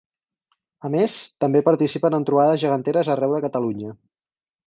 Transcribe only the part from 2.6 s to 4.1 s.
geganteres arreu de Catalunya.